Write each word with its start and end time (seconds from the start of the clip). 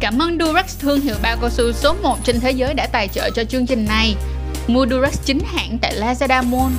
Cảm 0.00 0.18
ơn 0.18 0.38
Durex 0.38 0.78
thương 0.80 1.00
hiệu 1.00 1.14
bao 1.22 1.36
cao 1.40 1.50
su 1.50 1.72
số 1.72 1.94
1 2.02 2.16
trên 2.24 2.40
thế 2.40 2.50
giới 2.50 2.74
đã 2.74 2.86
tài 2.92 3.08
trợ 3.08 3.30
cho 3.30 3.44
chương 3.44 3.66
trình 3.66 3.86
này. 3.88 4.14
Mua 4.66 4.86
Durex 4.86 5.20
chính 5.24 5.40
hãng 5.54 5.78
tại 5.82 5.94
Lazada 6.00 6.42
Mall. 6.42 6.74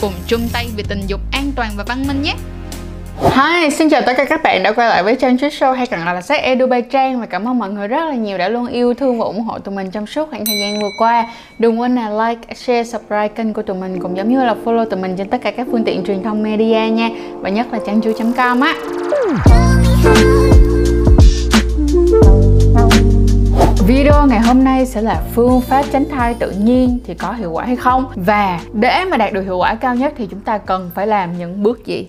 Cùng 0.00 0.12
chung 0.26 0.48
tay 0.52 0.66
vì 0.76 0.82
tình 0.88 1.00
dục 1.06 1.20
an 1.32 1.52
toàn 1.56 1.70
và 1.76 1.84
văn 1.88 2.04
minh 2.08 2.22
nhé. 2.22 2.34
Hi, 3.20 3.70
xin 3.70 3.90
chào 3.90 4.02
tất 4.06 4.12
cả 4.16 4.24
các 4.24 4.42
bạn 4.42 4.62
đã 4.62 4.72
quay 4.72 4.88
lại 4.88 5.02
với 5.02 5.16
Trang 5.16 5.38
Trích 5.38 5.52
Show 5.52 5.72
hay 5.72 5.86
còn 5.86 6.04
gọi 6.04 6.14
là 6.14 6.20
sách 6.20 6.42
Edu 6.42 6.66
Bay 6.66 6.82
Trang 6.82 7.20
và 7.20 7.26
cảm 7.26 7.48
ơn 7.48 7.58
mọi 7.58 7.70
người 7.70 7.88
rất 7.88 8.04
là 8.04 8.14
nhiều 8.14 8.38
đã 8.38 8.48
luôn 8.48 8.66
yêu 8.66 8.94
thương 8.94 9.18
và 9.18 9.24
ủng 9.24 9.40
hộ 9.40 9.58
tụi 9.58 9.74
mình 9.74 9.90
trong 9.90 10.06
suốt 10.06 10.30
khoảng 10.30 10.46
thời 10.46 10.60
gian 10.60 10.80
vừa 10.80 10.90
qua. 10.98 11.26
Đừng 11.58 11.80
quên 11.80 11.94
là 11.94 12.28
like, 12.28 12.54
share, 12.54 12.84
subscribe 12.84 13.28
kênh 13.28 13.52
của 13.52 13.62
tụi 13.62 13.76
mình 13.76 14.00
cũng 14.00 14.16
giống 14.16 14.28
như 14.28 14.44
là 14.44 14.56
follow 14.64 14.84
tụi 14.84 15.00
mình 15.00 15.16
trên 15.16 15.28
tất 15.28 15.38
cả 15.42 15.50
các 15.50 15.66
phương 15.70 15.84
tiện 15.84 16.04
truyền 16.04 16.22
thông 16.22 16.42
media 16.42 16.90
nha 16.90 17.10
và 17.40 17.48
nhất 17.48 17.66
là 17.72 17.78
trang.com 17.86 18.60
á. 18.60 18.74
Video 23.86 24.26
ngày 24.26 24.40
hôm 24.40 24.64
nay 24.64 24.86
sẽ 24.86 25.02
là 25.02 25.22
phương 25.34 25.60
pháp 25.60 25.84
tránh 25.92 26.04
thai 26.10 26.34
tự 26.34 26.50
nhiên 26.50 26.98
thì 27.04 27.14
có 27.14 27.32
hiệu 27.32 27.50
quả 27.52 27.64
hay 27.64 27.76
không 27.76 28.06
và 28.14 28.60
để 28.72 29.04
mà 29.10 29.16
đạt 29.16 29.32
được 29.32 29.42
hiệu 29.42 29.58
quả 29.58 29.74
cao 29.74 29.94
nhất 29.94 30.14
thì 30.16 30.26
chúng 30.26 30.40
ta 30.40 30.58
cần 30.58 30.90
phải 30.94 31.06
làm 31.06 31.38
những 31.38 31.62
bước 31.62 31.86
gì. 31.86 32.08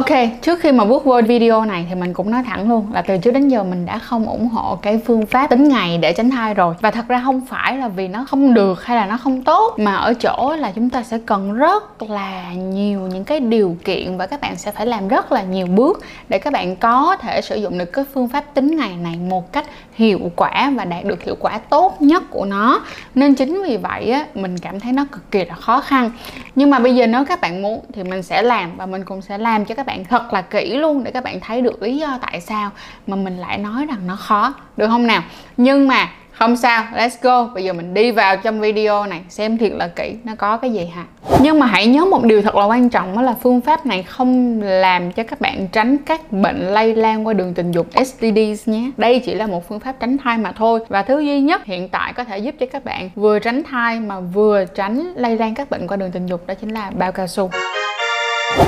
Ok, 0.00 0.18
trước 0.42 0.60
khi 0.60 0.72
mà 0.72 0.84
bước 0.84 1.04
vô 1.04 1.20
video 1.26 1.64
này 1.64 1.86
thì 1.88 1.94
mình 1.94 2.14
cũng 2.14 2.30
nói 2.30 2.42
thẳng 2.46 2.68
luôn 2.68 2.86
là 2.92 3.02
từ 3.02 3.18
trước 3.18 3.30
đến 3.30 3.48
giờ 3.48 3.64
mình 3.64 3.86
đã 3.86 3.98
không 3.98 4.26
ủng 4.26 4.48
hộ 4.48 4.78
cái 4.82 5.00
phương 5.06 5.26
pháp 5.26 5.46
tính 5.46 5.68
ngày 5.68 5.98
để 5.98 6.12
tránh 6.12 6.30
thai 6.30 6.54
rồi. 6.54 6.74
Và 6.80 6.90
thật 6.90 7.08
ra 7.08 7.22
không 7.24 7.40
phải 7.46 7.76
là 7.76 7.88
vì 7.88 8.08
nó 8.08 8.24
không 8.28 8.54
được 8.54 8.84
hay 8.84 8.96
là 8.96 9.06
nó 9.06 9.16
không 9.16 9.42
tốt 9.42 9.74
Mà 9.78 9.94
ở 9.94 10.14
chỗ 10.14 10.56
là 10.58 10.72
chúng 10.74 10.90
ta 10.90 11.02
sẽ 11.02 11.18
cần 11.26 11.54
rất 11.54 12.02
là 12.02 12.52
nhiều 12.52 13.00
những 13.00 13.24
cái 13.24 13.40
điều 13.40 13.76
kiện 13.84 14.16
Và 14.16 14.26
các 14.26 14.40
bạn 14.40 14.56
sẽ 14.56 14.72
phải 14.72 14.86
làm 14.86 15.08
rất 15.08 15.32
là 15.32 15.42
nhiều 15.42 15.66
bước 15.66 16.00
Để 16.28 16.38
các 16.38 16.52
bạn 16.52 16.76
có 16.76 17.16
thể 17.20 17.40
sử 17.40 17.56
dụng 17.56 17.78
được 17.78 17.92
cái 17.92 18.04
phương 18.14 18.28
pháp 18.28 18.44
tính 18.54 18.76
ngày 18.76 18.96
này 19.02 19.16
một 19.16 19.52
cách 19.52 19.64
hiệu 19.94 20.30
quả 20.36 20.72
Và 20.76 20.84
đạt 20.84 21.04
được 21.04 21.22
hiệu 21.22 21.36
quả 21.40 21.58
tốt 21.58 22.02
nhất 22.02 22.22
của 22.30 22.44
nó. 22.44 22.80
Nên 23.14 23.34
chính 23.34 23.62
vì 23.62 23.76
vậy 23.76 24.10
á, 24.10 24.26
mình 24.34 24.58
cảm 24.58 24.80
thấy 24.80 24.92
nó 24.92 25.06
cực 25.12 25.30
kỳ 25.30 25.44
là 25.44 25.54
khó 25.54 25.80
khăn. 25.80 26.10
Nhưng 26.54 26.70
mà 26.70 26.78
bây 26.78 26.94
giờ 26.94 27.06
nếu 27.06 27.24
các 27.24 27.40
bạn 27.40 27.62
muốn 27.62 27.80
thì 27.92 28.02
mình 28.02 28.22
sẽ 28.22 28.42
làm 28.42 28.76
Và 28.76 28.86
mình 28.86 29.04
cũng 29.04 29.22
sẽ 29.22 29.38
làm 29.38 29.64
cho 29.64 29.74
các 29.74 29.86
bạn 29.86 29.89
bạn 29.90 30.04
thật 30.04 30.32
là 30.32 30.42
kỹ 30.42 30.76
luôn 30.76 31.04
để 31.04 31.10
các 31.10 31.24
bạn 31.24 31.40
thấy 31.40 31.60
được 31.60 31.82
lý 31.82 31.96
do 31.96 32.06
ờ, 32.06 32.18
tại 32.22 32.40
sao 32.40 32.70
mà 33.06 33.16
mình 33.16 33.36
lại 33.36 33.58
nói 33.58 33.86
rằng 33.86 34.06
nó 34.06 34.16
khó, 34.16 34.54
được 34.76 34.86
không 34.88 35.06
nào? 35.06 35.22
Nhưng 35.56 35.88
mà 35.88 36.08
không 36.32 36.56
sao, 36.56 36.84
let's 36.94 37.16
go. 37.22 37.44
Bây 37.44 37.64
giờ 37.64 37.72
mình 37.72 37.94
đi 37.94 38.10
vào 38.10 38.36
trong 38.36 38.60
video 38.60 39.06
này 39.06 39.20
xem 39.28 39.58
thiệt 39.58 39.72
là 39.72 39.88
kỹ, 39.88 40.16
nó 40.24 40.32
có 40.38 40.56
cái 40.56 40.72
gì 40.72 40.86
hả? 40.86 41.04
Nhưng 41.40 41.58
mà 41.58 41.66
hãy 41.66 41.86
nhớ 41.86 42.04
một 42.04 42.24
điều 42.24 42.42
thật 42.42 42.54
là 42.54 42.64
quan 42.64 42.88
trọng 42.88 43.16
đó 43.16 43.22
là 43.22 43.34
phương 43.42 43.60
pháp 43.60 43.86
này 43.86 44.02
không 44.02 44.62
làm 44.62 45.12
cho 45.12 45.22
các 45.22 45.40
bạn 45.40 45.68
tránh 45.68 45.96
các 45.98 46.32
bệnh 46.32 46.60
lây 46.60 46.94
lan 46.94 47.26
qua 47.26 47.32
đường 47.32 47.54
tình 47.54 47.72
dục 47.72 47.86
STDs 48.04 48.68
nhé. 48.68 48.90
Đây 48.96 49.18
chỉ 49.18 49.34
là 49.34 49.46
một 49.46 49.68
phương 49.68 49.80
pháp 49.80 49.96
tránh 50.00 50.18
thai 50.18 50.38
mà 50.38 50.52
thôi. 50.52 50.80
Và 50.88 51.02
thứ 51.02 51.20
duy 51.20 51.40
nhất, 51.40 51.64
hiện 51.64 51.88
tại 51.88 52.12
có 52.12 52.24
thể 52.24 52.38
giúp 52.38 52.54
cho 52.60 52.66
các 52.72 52.84
bạn 52.84 53.10
vừa 53.14 53.38
tránh 53.38 53.62
thai 53.70 54.00
mà 54.00 54.20
vừa 54.20 54.64
tránh 54.64 55.12
lây 55.16 55.36
lan 55.36 55.54
các 55.54 55.70
bệnh 55.70 55.86
qua 55.86 55.96
đường 55.96 56.10
tình 56.10 56.26
dục, 56.26 56.46
đó 56.46 56.54
chính 56.54 56.70
là 56.70 56.90
bao 56.90 57.12
cao 57.12 57.26
su. 57.26 57.50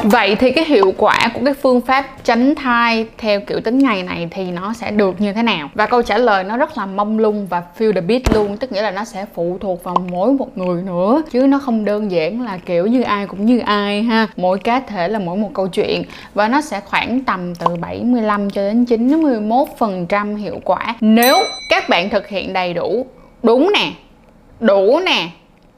Vậy 0.03 0.37
thì 0.37 0.53
cái 0.53 0.65
hiệu 0.65 0.95
quả 0.97 1.19
của 1.35 1.41
cái 1.45 1.55
phương 1.55 1.81
pháp 1.81 2.07
tránh 2.25 2.55
thai 2.55 3.07
theo 3.19 3.41
kiểu 3.41 3.61
tính 3.61 3.79
ngày 3.79 4.03
này 4.03 4.29
thì 4.31 4.51
nó 4.51 4.73
sẽ 4.73 4.91
được 4.91 5.21
như 5.21 5.33
thế 5.33 5.43
nào? 5.43 5.71
Và 5.75 5.87
câu 5.87 6.03
trả 6.03 6.19
lời 6.19 6.45
nó 6.45 6.57
rất 6.57 6.79
là 6.79 6.87
mông 6.87 7.19
lung 7.19 7.47
và 7.47 7.63
feel 7.79 7.93
the 7.93 8.01
beat 8.01 8.23
luôn, 8.35 8.57
Tức 8.57 8.73
nghĩa 8.73 8.83
là 8.83 8.91
nó 8.91 9.05
sẽ 9.05 9.27
phụ 9.35 9.59
thuộc 9.61 9.85
vào 9.85 9.97
mỗi 10.11 10.33
một 10.33 10.59
người 10.59 10.83
nữa, 10.83 11.23
Chứ 11.31 11.47
nó 11.47 11.59
không 11.59 11.85
đơn 11.85 12.11
giản 12.11 12.41
là 12.41 12.59
kiểu 12.67 12.87
như 12.87 13.03
ai 13.03 13.27
cũng 13.27 13.47
như 13.47 13.59
ai 13.59 14.03
ha 14.03 14.27
Mỗi 14.37 14.59
cá 14.59 14.81
thể 14.81 15.09
là 15.09 15.19
mỗi 15.19 15.37
một 15.37 15.51
câu 15.55 15.69
chuyện 15.69 16.05
Và 16.35 16.49
nó 16.49 16.61
sẽ 16.61 16.81
khoảng 16.81 17.21
tầm 17.25 17.55
từ 17.55 17.77
75 17.77 18.51
cho 18.51 18.63
đến 18.63 18.85
91% 18.85 20.37
hiệu 20.37 20.61
quả 20.65 20.95
Nếu 21.01 21.39
các 21.69 21.89
bạn 21.89 22.11
thực 22.11 22.29
hiện 22.29 22.53
đầy 22.53 22.75
đủ, 22.75 23.07
Đúng 23.43 23.73
nè, 23.73 23.93
Đủ 24.61 25.01
nè, 25.01 25.29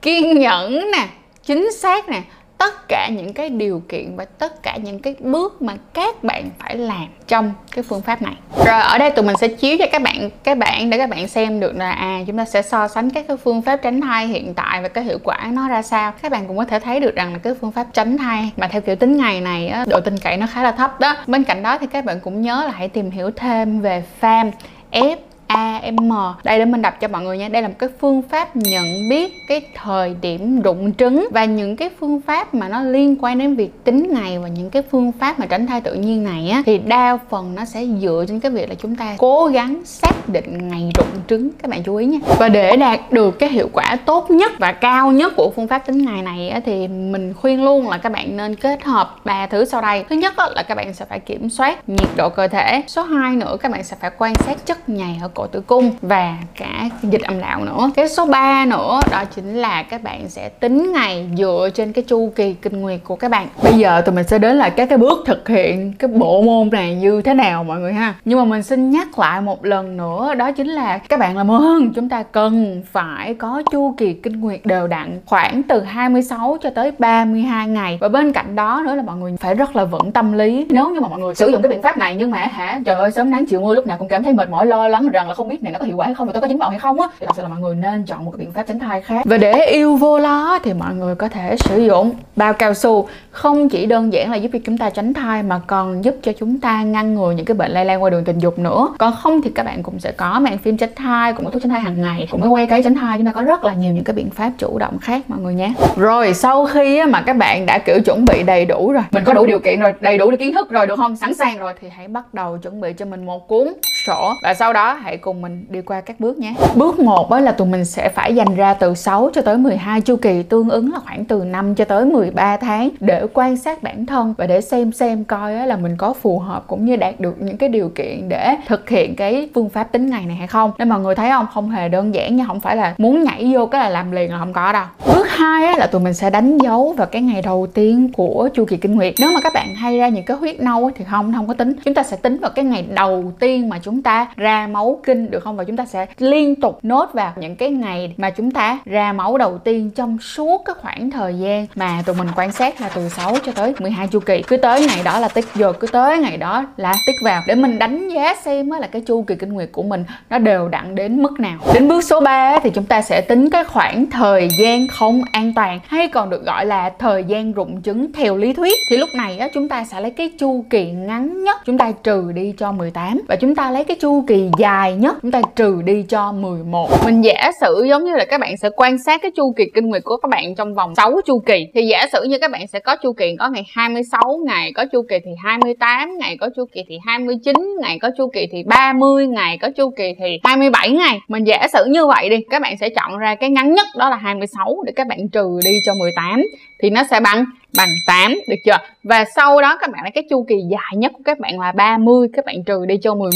Kiên 0.03 0.39
nhẫn 0.39 0.91
nè, 0.93 1.09
Chính 1.47 1.73
xác 1.73 2.09
nè 2.09 2.23
tất 2.65 2.89
cả 2.89 3.09
những 3.09 3.33
cái 3.33 3.49
điều 3.49 3.83
kiện 3.89 4.17
và 4.17 4.25
tất 4.25 4.63
cả 4.63 4.77
những 4.77 4.99
cái 4.99 5.15
bước 5.21 5.63
mà 5.63 5.75
các 5.95 6.25
bạn 6.25 6.51
phải 6.59 6.77
làm 6.77 7.07
trong 7.29 7.53
cái 7.75 7.85
phương 7.89 8.03
pháp 8.03 8.23
này. 8.23 8.35
Rồi 8.67 8.81
ở 8.81 8.99
đây 8.99 9.11
tụi 9.11 9.25
mình 9.25 9.37
sẽ 9.37 9.49
chiếu 9.49 9.77
cho 9.79 9.87
các 9.93 10.03
bạn 10.03 10.31
cái 10.45 10.55
bảng 10.55 10.91
để 10.91 10.99
các 10.99 11.11
bạn 11.11 11.29
xem 11.29 11.61
được 11.61 11.77
là 11.77 11.93
à 11.93 12.21
chúng 12.27 12.39
ta 12.39 12.45
sẽ 12.45 12.63
so 12.63 12.89
sánh 12.89 13.11
các 13.11 13.25
cái 13.29 13.37
phương 13.37 13.63
pháp 13.63 13.77
tránh 13.77 14.01
thai 14.01 14.27
hiện 14.27 14.55
tại 14.55 14.83
và 14.83 14.89
cái 14.89 15.05
hiệu 15.05 15.19
quả 15.25 15.51
nó 15.53 15.69
ra 15.69 15.83
sao. 15.83 16.13
Các 16.23 16.33
bạn 16.33 16.47
cũng 16.47 16.57
có 16.57 16.65
thể 16.65 16.81
thấy 16.81 17.01
được 17.01 17.15
rằng 17.15 17.33
là 17.33 17.39
cái 17.39 17.55
phương 17.61 17.73
pháp 17.73 17.87
tránh 17.93 18.19
thai 18.19 18.51
mà 18.57 18.69
theo 18.69 18.81
kiểu 18.81 18.97
tính 18.97 19.17
ngày 19.17 19.41
này 19.41 19.69
á, 19.69 19.85
độ 19.89 20.01
tin 20.01 20.19
cậy 20.19 20.37
nó 20.37 20.47
khá 20.47 20.63
là 20.63 20.73
thấp 20.73 21.01
đó. 21.01 21.17
Bên 21.27 21.45
cạnh 21.45 21.63
đó 21.63 21.79
thì 21.79 21.87
các 21.87 22.05
bạn 22.05 22.21
cũng 22.21 22.43
nhớ 22.43 22.63
là 22.67 22.73
hãy 22.77 22.89
tìm 22.89 23.11
hiểu 23.11 23.31
thêm 23.37 23.81
về 23.81 24.03
FAM 24.21 24.51
F 24.93 25.17
AM 25.47 25.97
đây 26.45 26.59
để 26.59 26.65
mình 26.65 26.83
đọc 26.83 26.95
cho 27.01 27.09
mọi 27.09 27.23
người 27.23 27.39
nha. 27.39 27.49
Đây 27.49 27.63
là 27.63 27.69
một 27.69 27.75
cái 27.79 27.89
phương 28.01 28.23
pháp 28.23 28.57
nhận 28.57 29.09
biết 29.11 29.33
cái 29.49 29.61
thời 29.75 30.17
điểm 30.21 30.63
rụng 30.63 30.95
trứng 30.95 31.29
và 31.31 31.45
những 31.45 31.77
cái 31.77 31.91
phương 32.01 32.21
pháp 32.21 32.55
mà 32.55 32.69
nó 32.69 32.83
liên 32.83 33.17
quan 33.21 33.39
đến 33.39 33.57
việc 33.57 33.85
tính 33.85 34.09
ngày 34.13 34.39
và 34.39 34.49
những 34.49 34.71
cái 34.71 34.83
phương 34.91 35.13
pháp 35.13 35.39
mà 35.39 35.47
tránh 35.47 35.67
thai 35.67 35.81
tự 35.81 35.95
nhiên 35.95 36.25
này 36.25 36.51
á 36.51 36.63
thì 36.67 36.79
đa 36.79 37.19
phần 37.31 37.55
nó 37.55 37.65
sẽ 37.65 37.87
dựa 38.01 38.25
trên 38.29 38.41
cái 38.41 38.51
việc 38.51 38.69
là 38.69 38.75
chúng 38.75 38.97
ta 38.97 39.15
cố 39.19 39.47
gắng 39.47 39.81
xác 39.85 40.29
định 40.29 40.69
ngày 40.69 40.91
rụng 40.99 41.07
trứng. 41.29 41.51
Các 41.63 41.71
bạn 41.71 41.83
chú 41.83 41.97
ý 41.97 42.07
nha. 42.07 42.19
Và 42.39 42.49
để 42.49 42.77
đạt 42.77 43.13
được 43.13 43.39
cái 43.39 43.49
hiệu 43.49 43.69
quả 43.73 43.97
tốt 44.07 44.31
nhất 44.31 44.53
và 44.59 44.73
cao 44.73 45.13
nhất 45.13 45.33
của 45.37 45.53
phương 45.57 45.69
pháp 45.69 45.79
tính 45.79 46.05
ngày 46.05 46.23
này 46.23 46.49
á, 46.49 46.61
thì 46.65 46.89
mình 46.89 47.35
khuyên 47.35 47.65
luôn 47.65 47.89
là 47.89 47.99
các 47.99 48.13
bạn 48.13 48.37
nên 48.37 48.55
kết 48.55 48.85
hợp 48.85 49.17
ba 49.25 49.47
thứ 49.47 49.65
sau 49.65 49.81
đây. 49.81 50.05
Thứ 50.09 50.17
nhất 50.17 50.37
á, 50.37 50.47
là 50.55 50.63
các 50.63 50.75
bạn 50.75 50.95
sẽ 50.95 51.05
phải 51.05 51.21
kiểm 51.21 51.51
soát 51.51 51.89
nhiệt 51.89 52.09
độ 52.17 52.29
cơ 52.29 52.49
thể. 52.49 52.83
Số 52.87 53.03
2 53.03 53.37
nữa 53.37 53.57
các 53.61 53.73
bạn 53.73 53.85
sẽ 53.85 53.97
phải 54.01 54.11
quan 54.19 54.35
sát 54.35 54.67
chất 54.67 54.89
nhầy 54.89 55.17
ở 55.23 55.29
cổ 55.35 55.47
tử 55.47 55.61
cung 55.61 55.91
và 56.03 56.37
cả 56.57 56.89
dịch 57.03 57.23
âm 57.23 57.41
đạo 57.41 57.65
nữa. 57.65 57.91
Cái 57.97 58.09
số 58.09 58.27
3 58.27 58.65
nữa, 58.65 59.01
đó 59.11 59.25
chính 59.35 59.55
là 59.55 59.83
các 59.83 60.03
bạn 60.03 60.29
sẽ 60.29 60.49
tính 60.49 60.93
ngày 60.93 61.27
dựa 61.37 61.69
trên 61.75 61.93
cái 61.93 62.05
chu 62.09 62.33
kỳ 62.37 62.53
kinh 62.53 62.81
nguyệt 62.81 63.01
của 63.05 63.17
các 63.17 63.31
bạn. 63.31 63.49
Bây 63.63 63.73
giờ 63.73 64.01
tụi 64.01 64.15
mình 64.15 64.27
sẽ 64.27 64.39
đến 64.39 64.57
là 64.57 64.69
các 64.69 64.89
cái 64.89 64.99
bước 64.99 65.19
thực 65.27 65.49
hiện 65.49 65.93
cái 65.99 66.09
bộ 66.09 66.43
môn 66.43 66.71
này 66.73 66.95
như 66.95 67.23
thế 67.23 67.35
nào 67.35 67.65
mọi 67.65 67.81
người 67.81 67.93
ha. 67.93 68.15
Nhưng 68.25 68.39
mà 68.39 68.45
mình 68.45 68.63
xin 68.63 68.91
nhắc 68.91 69.19
lại 69.19 69.41
một 69.41 69.65
lần 69.65 69.97
nữa, 69.97 70.35
đó 70.35 70.53
chính 70.53 70.69
là 70.69 70.99
các 70.99 71.19
bạn 71.21 71.37
làm 71.37 71.51
ơn, 71.51 71.93
chúng 71.95 72.09
ta 72.09 72.23
cần 72.23 72.83
phải 72.93 73.35
có 73.35 73.63
chu 73.73 73.95
kỳ 73.97 74.13
kinh 74.13 74.41
nguyệt 74.41 74.61
đều 74.65 74.87
đặn 74.87 75.21
khoảng 75.27 75.63
từ 75.63 75.81
26 75.81 76.57
cho 76.63 76.71
tới 76.71 76.93
32 76.99 77.69
ngày. 77.69 77.99
Và 78.01 78.09
bên 78.09 78.33
cạnh 78.33 78.57
đó 78.57 78.83
nữa 78.87 78.95
là 78.95 79.03
mọi 79.03 79.17
người 79.17 79.37
phải 79.41 79.55
rất 79.55 79.77
là 79.77 79.85
vững 79.85 80.13
tâm 80.13 80.33
lý. 80.33 80.67
Nếu 80.71 80.91
như 80.91 81.01
mà 81.01 81.09
mọi 81.09 81.21
người 81.21 81.35
sử 81.35 81.51
dụng 81.51 81.63
cái 81.63 81.71
biện 81.71 81.83
pháp 81.83 81.99
này 81.99 82.17
nhưng 82.19 82.31
mà 82.31 82.39
hả, 82.39 82.81
trời 82.87 82.97
ơi, 82.97 83.11
sớm 83.11 83.31
nắng 83.31 83.47
chiều 83.47 83.61
mưa 83.61 83.75
lúc 83.75 83.87
nào 83.87 83.99
cũng 83.99 84.09
cảm 84.09 84.23
thấy 84.23 84.33
mệt 84.33 84.51
mỏi, 84.51 84.67
lo 84.67 84.89
lắng 84.89 85.09
rằng 85.25 85.29
là 85.29 85.35
không 85.35 85.49
biết 85.49 85.63
này 85.63 85.73
nó 85.73 85.79
có 85.79 85.87
hiệu 85.87 85.97
quả 85.97 86.07
hay 86.07 86.15
không 86.15 86.27
và 86.27 86.33
tôi 86.33 86.43
có 86.43 86.49
dính 86.49 86.59
bầu 86.59 86.71
hay 86.71 86.79
không 86.79 87.01
á 87.01 87.09
thì 87.21 87.27
thật 87.27 87.33
sự 87.37 87.43
là 87.43 87.49
mọi 87.49 87.61
người 87.61 87.75
nên 87.75 88.05
chọn 88.05 88.25
một 88.25 88.31
cái 88.31 88.39
biện 88.39 88.53
pháp 88.53 88.63
tránh 88.63 88.79
thai 88.79 89.01
khác. 89.01 89.23
Và 89.25 89.37
để 89.37 89.67
yêu 89.67 89.97
vô 89.97 90.19
lo 90.19 90.59
thì 90.65 90.73
mọi 90.73 90.95
người 90.95 91.15
có 91.15 91.29
thể 91.29 91.57
sử 91.57 91.79
dụng 91.79 92.15
bao 92.37 92.53
cao 92.53 92.75
su. 92.75 93.09
Không 93.31 93.69
chỉ 93.69 93.87
đơn 93.87 94.13
giản 94.13 94.31
là 94.31 94.37
giúp 94.37 94.51
cho 94.53 94.59
chúng 94.65 94.79
ta 94.79 94.91
tránh 94.91 95.15
thai 95.15 95.43
mà 95.43 95.61
còn 95.67 96.05
giúp 96.05 96.17
cho 96.23 96.33
chúng 96.39 96.61
ta 96.61 96.83
ngăn 96.83 97.15
ngừa 97.15 97.31
những 97.31 97.47
cái 97.47 97.55
bệnh 97.55 97.71
lây 97.71 97.85
lan 97.85 98.03
qua 98.03 98.11
đường 98.11 98.25
tình 98.25 98.39
dục 98.39 98.59
nữa. 98.59 98.89
Còn 98.99 99.13
không 99.23 99.43
thì 99.43 99.51
các 99.55 99.63
bạn 99.67 99.83
cũng 99.83 100.01
sẽ 100.01 100.13
có 100.13 100.41
mạng 100.41 100.59
phim 100.59 100.77
tránh 100.77 100.95
thai 100.97 101.33
cũng 101.33 101.45
có 101.45 101.51
thuốc 101.51 101.63
tránh 101.63 101.71
thai 101.71 101.81
hàng 101.81 102.01
ngày 102.01 102.29
cũng 102.31 102.41
có 102.41 102.49
quay 102.49 102.67
cái 102.67 102.83
tránh 102.83 102.95
thai. 102.95 103.19
Chúng 103.19 103.27
ta 103.27 103.33
có 103.33 103.43
rất 103.43 103.65
là 103.65 103.75
nhiều 103.75 103.93
những 103.93 104.05
cái 104.05 104.15
biện 104.15 104.31
pháp 104.31 104.53
chủ 104.59 104.79
động 104.79 104.99
khác 104.99 105.23
mọi 105.29 105.39
người 105.39 105.55
nhé. 105.55 105.73
Rồi 105.97 106.35
sau 106.35 106.67
khi 106.67 107.05
mà 107.05 107.23
các 107.23 107.37
bạn 107.37 107.67
đã 107.67 107.79
kiểu 107.79 108.01
chuẩn 108.05 108.25
bị 108.25 108.43
đầy 108.43 108.65
đủ 108.65 108.93
rồi 108.93 109.03
mình 109.11 109.25
có 109.25 109.33
đủ 109.33 109.47
điều 109.47 109.59
kiện 109.59 109.81
rồi 109.81 109.93
đầy 110.01 110.19
đủ 110.19 110.31
kiến 110.39 110.55
thức 110.55 110.71
rồi 110.71 110.87
được 110.87 110.97
không? 110.97 111.17
Sẵn 111.17 111.35
sàng 111.35 111.59
rồi. 111.59 111.73
Thì 111.81 111.89
hãy 111.97 112.09
bắt 112.09 112.35
đầu 112.35 112.59
chuẩn 112.59 112.81
bị 112.81 112.93
cho 112.93 113.05
mình 113.05 113.27
một 113.27 113.49
cuốn 113.49 113.73
sổ. 114.07 114.35
Và 114.43 114.55
sau 114.55 114.73
đó 114.73 114.95
hãy 114.95 115.17
cùng 115.17 115.43
mình 115.43 115.67
đi 115.69 115.81
qua 115.81 116.01
các 116.01 116.21
bước 116.21 116.39
nhé. 116.39 116.55
Bước 116.75 116.99
1 116.99 117.33
là 117.33 117.53
tụi 117.53 117.69
mình 117.69 117.85
sẽ 117.85 118.09
phải 118.09 118.35
dành 118.35 118.55
ra 118.57 118.75
từ 118.75 118.95
6 118.95 119.31
cho 119.35 119.43
tới 119.43 119.57
12 119.57 120.01
chu 120.01 120.17
kỳ 120.17 120.43
tương 120.43 120.71
ứng 120.71 120.93
là 120.93 120.99
khoảng 121.05 121.25
từ 121.25 121.45
5 121.45 121.75
cho 121.75 121.85
tới 121.85 122.05
13 122.05 122.57
tháng 122.57 122.91
để 123.01 123.27
quan 123.35 123.57
sát 123.57 123.83
bản 123.83 124.07
thân 124.07 124.35
và 124.39 124.47
để 124.47 124.61
xem 124.61 124.93
xem 124.93 125.25
coi 125.25 125.53
là 125.67 125.77
mình 125.77 125.97
có 125.97 126.13
phù 126.13 126.39
hợp 126.39 126.65
cũng 126.67 126.85
như 126.85 126.97
đạt 126.97 127.21
được 127.21 127.43
những 127.43 127.57
cái 127.57 127.69
điều 127.69 127.89
kiện 127.89 128.29
để 128.29 128.57
thực 128.67 128.89
hiện 128.89 129.17
cái 129.17 129.49
phương 129.55 129.69
pháp 129.69 129.93
tính 129.93 130.11
ngày 130.11 130.27
này 130.27 130.37
hay 130.37 130.47
không. 130.47 130.73
Nên 130.79 130.89
mọi 130.89 131.01
người 131.01 131.15
thấy 131.15 131.31
không? 131.31 131.47
Không 131.55 131.71
hề 131.71 131.89
đơn 131.89 132.15
giản 132.15 132.37
nha 132.37 132.45
không 132.47 132.61
phải 132.61 132.77
là 132.77 132.95
muốn 132.99 133.25
nhảy 133.25 133.53
vô 133.55 133.67
cái 133.67 133.81
là 133.81 133.89
làm 133.89 134.13
liền 134.13 134.33
là 134.33 134.39
không 134.39 134.53
có 134.53 134.73
đâu. 134.73 134.85
Bước 135.07 135.29
hai 135.29 135.67
á, 135.67 135.75
là 135.77 135.87
tụi 135.87 136.01
mình 136.01 136.15
sẽ 136.15 136.31
đánh 136.31 136.59
dấu 136.59 136.95
vào 136.97 137.07
cái 137.07 137.23
ngày 137.23 137.43
đầu 137.43 137.67
tiên 137.75 138.13
của 138.13 138.49
chu 138.55 138.65
kỳ 138.65 138.77
kinh 138.77 138.95
nguyệt. 138.95 139.15
Nếu 139.19 139.31
mà 139.35 139.41
các 139.41 139.53
bạn 139.53 139.75
hay 139.75 139.99
ra 139.99 140.09
những 140.09 140.25
cái 140.25 140.37
huyết 140.37 140.61
nâu 140.61 140.91
thì 140.97 141.05
không 141.11 141.33
không 141.37 141.49
có 141.49 141.55
tính. 141.55 141.77
Chúng 141.85 141.95
ta 141.95 142.03
sẽ 142.03 142.17
tính 142.17 142.39
vào 142.41 142.51
cái 142.51 142.65
ngày 142.65 142.85
đầu 142.95 143.33
tiên 143.39 143.69
mà 143.69 143.79
chúng 143.83 143.94
ta 144.03 144.27
ra 144.37 144.67
máu 144.67 145.01
kinh 145.05 145.31
được 145.31 145.41
không? 145.41 145.57
Và 145.57 145.65
chúng 145.65 145.77
ta 145.77 145.85
sẽ 145.85 146.07
liên 146.19 146.57
tục 146.57 146.79
nốt 146.83 147.11
vào 147.13 147.33
những 147.37 147.57
cái 147.57 147.71
ngày 147.71 148.15
mà 148.17 148.31
chúng 148.31 148.51
ta 148.51 148.79
ra 148.85 149.13
máu 149.13 149.39
đầu 149.39 149.59
tiên 149.59 149.91
trong 149.91 150.19
suốt 150.19 150.63
cái 150.65 150.75
khoảng 150.81 151.11
thời 151.11 151.35
gian 151.35 151.67
mà 151.75 152.03
tụi 152.07 152.17
mình 152.17 152.29
quan 152.37 152.53
sát 152.53 152.81
là 152.81 152.89
từ 152.95 153.09
6 153.09 153.37
cho 153.45 153.53
tới 153.53 153.75
12 153.81 154.09
chu 154.09 154.21
kỳ. 154.21 154.43
Cứ 154.49 154.57
tới 154.57 154.87
ngày 154.87 155.01
đó 155.05 155.19
là 155.19 155.29
tích 155.29 155.45
vô 155.55 155.73
cứ 155.81 155.87
tới 155.87 156.19
ngày 156.19 156.37
đó 156.37 156.67
là 156.77 156.95
tích 157.07 157.17
vào. 157.25 157.43
Để 157.47 157.55
mình 157.55 157.79
đánh 157.79 158.09
giá 158.09 158.35
xem 158.35 158.71
là 158.71 158.87
cái 158.87 159.03
chu 159.03 159.23
kỳ 159.23 159.35
kinh 159.35 159.53
nguyệt 159.53 159.69
của 159.73 159.83
mình 159.83 160.05
nó 160.31 160.39
đều 160.39 160.69
đặn 160.69 160.95
đến 160.95 161.23
mức 161.23 161.41
nào. 161.41 161.59
Đến 161.75 161.89
bước 161.89 162.05
số 162.05 162.21
3 162.21 162.59
thì 162.63 162.71
chúng 162.71 162.85
ta 162.85 163.03
sẽ 163.03 163.21
tính 163.21 163.51
cái 163.51 163.65
khoảng 163.65 164.11
thời 164.11 164.49
gian 164.59 164.87
không 164.89 165.23
an 165.33 165.53
toàn 165.57 165.81
hay 165.87 166.09
còn 166.09 166.31
được 166.31 166.47
gọi 166.47 166.67
là 166.67 166.91
thời 166.99 167.25
gian 167.25 167.53
rụng 167.53 167.83
trứng 167.83 168.13
theo 168.13 168.37
lý 168.37 168.53
thuyết. 168.53 168.79
Thì 168.91 168.97
lúc 168.97 169.09
này 169.17 169.39
á, 169.39 169.49
chúng 169.55 169.69
ta 169.69 169.85
sẽ 169.85 170.01
lấy 170.01 170.11
cái 170.11 170.31
chu 170.39 170.65
kỳ 170.71 170.91
ngắn 170.91 171.45
nhất 171.45 171.61
chúng 171.65 171.79
ta 171.79 171.93
trừ 172.03 172.33
đi 172.33 172.55
cho 172.59 172.73
18 172.73 173.21
và 173.29 173.37
chúng 173.37 173.55
ta 173.55 173.71
lấy 173.71 173.84
cái 173.85 173.97
chu 174.01 174.25
kỳ 174.27 174.49
dài 174.59 174.95
nhất, 174.95 175.17
chúng 175.23 175.31
ta 175.31 175.43
trừ 175.57 175.83
đi 175.85 176.05
cho 176.09 176.33
11 176.33 176.91
mình 177.05 177.25
giả 177.25 177.51
sử 177.61 177.87
giống 177.89 178.05
như 178.05 178.15
là 178.15 178.25
các 178.25 178.41
bạn 178.41 178.57
sẽ 178.57 178.71
quan 178.77 178.99
sát 178.99 179.23
cái 179.23 179.31
chu 179.37 179.53
kỳ 179.57 179.65
kinh 179.75 179.87
nguyệt 179.89 180.05
của 180.05 180.17
các 180.17 180.29
bạn 180.29 180.55
trong 180.55 180.75
vòng 180.75 180.95
6 180.95 181.21
chu 181.27 181.43
kỳ, 181.47 181.67
thì 181.75 181.87
giả 181.87 182.07
sử 182.13 182.23
như 182.23 182.39
các 182.39 182.51
bạn 182.51 182.67
sẽ 182.67 182.79
có 182.79 182.97
chu 182.97 183.13
kỳ 183.13 183.37
có 183.39 183.49
ngày 183.49 183.65
26 183.75 184.21
ngày 184.47 184.73
có 184.73 184.85
chu 184.93 185.03
kỳ 185.09 185.17
thì 185.25 185.31
28 185.45 186.19
ngày 186.19 186.37
có 186.41 186.49
chu 186.57 186.65
kỳ 186.73 186.85
thì 186.89 186.99
29 187.07 187.55
ngày 187.81 187.99
có 188.03 188.11
chu 188.19 188.31
kỳ 188.35 188.47
thì 188.53 188.63
30 188.67 189.27
ngày 189.27 189.59
có 189.59 189.69
chu 189.77 189.91
kỳ 189.91 190.15
thì 190.19 190.41
27 190.45 190.91
ngày. 190.91 191.21
Mình 191.29 191.45
giả 191.45 191.69
sử 191.73 191.85
như 191.85 192.07
vậy 192.07 192.29
đi, 192.29 192.37
các 192.51 192.63
bạn 192.63 192.77
sẽ 192.81 192.89
chọn 192.89 193.19
ra 193.19 193.35
cái 193.35 193.51
ngắn 193.51 193.73
nhất, 193.73 193.87
đó 193.97 194.11
là 194.11 194.17
26 194.17 194.83
để 194.87 194.93
các 194.97 195.07
bạn 195.07 195.29
trừ 195.29 195.59
đi 195.65 195.71
cho 195.87 195.93
18 196.01 196.43
thì 196.83 196.91
nó 196.91 197.03
sẽ 197.11 197.21
bằng 197.21 197.45
bằng 197.77 197.89
8 198.07 198.35
được 198.49 198.57
chưa? 198.65 198.79
Và 199.03 199.25
sau 199.37 199.61
đó 199.61 199.77
các 199.81 199.91
bạn 199.91 200.03
lấy 200.03 200.11
cái 200.15 200.25
chu 200.31 200.45
kỳ 200.49 200.55
dài 200.71 200.97
nhất 200.97 201.13
của 201.15 201.23
các 201.25 201.39
bạn 201.41 201.61
là 201.61 201.73
30 201.73 202.29
các 202.33 202.45
bạn 202.45 202.65
trừ 202.67 202.87
đi 202.87 202.95
cho 203.03 203.15
11 203.15 203.31